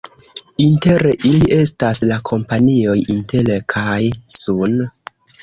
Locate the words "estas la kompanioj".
1.57-2.97